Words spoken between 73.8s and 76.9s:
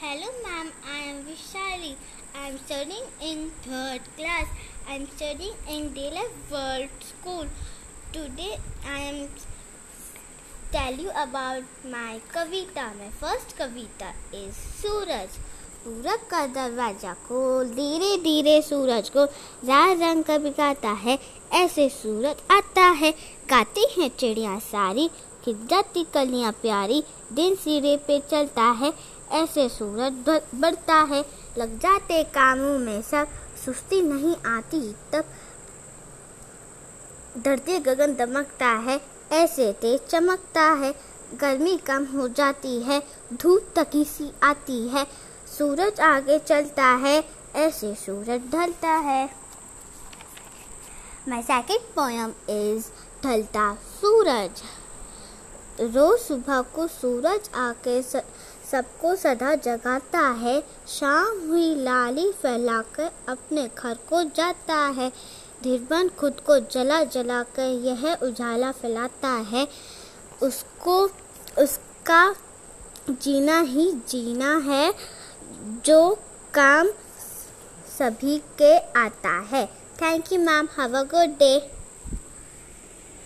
जीना है। जो काम